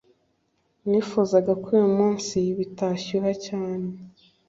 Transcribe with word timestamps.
Nifuzaga 0.89 1.51
ko 1.63 1.67
uyu 1.75 1.89
munsi 1.97 2.37
bitashyuha 2.57 3.31
cyane 3.45 3.87